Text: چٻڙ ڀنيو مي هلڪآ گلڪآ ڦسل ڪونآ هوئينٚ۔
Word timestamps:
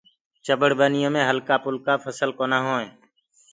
چٻڙ 0.45 0.69
ڀنيو 0.79 1.09
مي 1.13 1.21
هلڪآ 1.29 1.55
گلڪآ 1.65 1.93
ڦسل 2.03 2.29
ڪونآ 2.37 2.57
هوئينٚ۔ 2.67 2.93